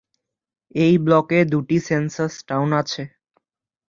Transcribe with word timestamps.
এই 0.75 0.93
ব্লকে 0.97 1.39
দুটি 1.51 1.77
সেন্সাস 1.87 2.33
টাউন 2.47 2.69
আছে। 2.81 3.03